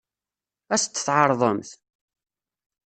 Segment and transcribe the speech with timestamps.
[0.73, 1.69] Ad as-t-tɛeṛḍemt?